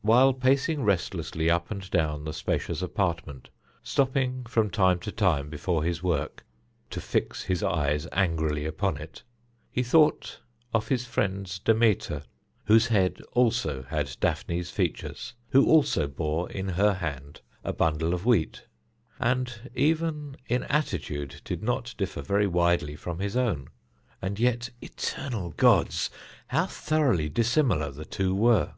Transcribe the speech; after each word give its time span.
While 0.00 0.32
pacing 0.32 0.84
restlessly 0.84 1.50
up 1.50 1.70
and 1.70 1.90
down 1.90 2.24
the 2.24 2.32
spacious 2.32 2.80
apartment, 2.80 3.50
stopping 3.82 4.44
from 4.46 4.70
time 4.70 4.98
to 5.00 5.12
time 5.12 5.50
before 5.50 5.84
his 5.84 6.02
work 6.02 6.46
to 6.88 6.98
fix 6.98 7.42
his 7.42 7.62
eyes 7.62 8.08
angrily 8.10 8.64
upon 8.64 8.96
it, 8.96 9.22
he 9.70 9.82
thought 9.82 10.40
of 10.72 10.88
his 10.88 11.04
friend's 11.04 11.58
Demeter, 11.58 12.22
whose 12.64 12.86
head 12.86 13.20
also 13.32 13.82
had 13.82 14.16
Daphne's 14.18 14.70
features, 14.70 15.34
who 15.50 15.66
also 15.68 16.06
bore 16.08 16.50
in 16.50 16.70
her 16.70 16.94
hand 16.94 17.42
a 17.62 17.74
bundle 17.74 18.14
of 18.14 18.24
wheat, 18.24 18.66
and 19.18 19.68
even 19.74 20.38
in 20.46 20.62
attitude 20.64 21.42
did 21.44 21.62
not 21.62 21.94
differ 21.98 22.22
very 22.22 22.46
widely 22.46 22.96
from 22.96 23.18
his 23.18 23.36
own. 23.36 23.68
And 24.22 24.40
yet 24.40 24.70
eternal 24.80 25.50
gods! 25.50 26.08
how 26.46 26.64
thoroughly 26.64 27.28
dissimilar 27.28 27.90
the 27.90 28.06
two 28.06 28.34
were! 28.34 28.72